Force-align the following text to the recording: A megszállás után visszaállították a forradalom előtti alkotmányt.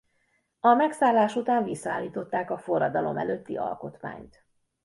A 0.59 0.73
megszállás 0.73 1.35
után 1.35 1.63
visszaállították 1.63 2.51
a 2.51 2.57
forradalom 2.57 3.17
előtti 3.17 3.57
alkotmányt. 3.57 4.43